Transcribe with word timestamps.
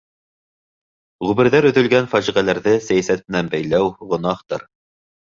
Ғүмерҙәр 1.31 1.67
өҙөлгән 1.69 2.07
фажиғәләрҙе 2.13 2.73
сәйәсәт 2.85 3.21
менән 3.27 3.51
бәйләү— 3.51 3.91
гонаһтыр. 4.15 4.65